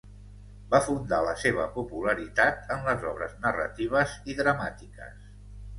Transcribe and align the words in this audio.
Va 0.71 0.79
fundar 0.85 1.19
la 1.27 1.35
seva 1.43 1.67
popularitat 1.77 2.75
en 2.77 2.83
les 2.89 3.07
obres 3.13 3.39
narratives 3.47 4.19
i 4.35 4.39
dramàtiques. 4.43 5.27